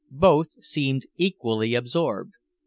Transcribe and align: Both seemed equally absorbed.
Both 0.17 0.65
seemed 0.65 1.05
equally 1.17 1.75
absorbed. 1.75 2.33